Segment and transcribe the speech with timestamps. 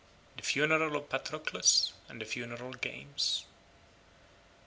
[0.35, 3.45] The funeral of Patroclus, and the funeral games.